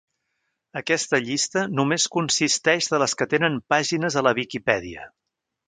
[0.79, 5.09] Aquesta llista només consisteix de les que tenen pàgines a la Viquipèdia.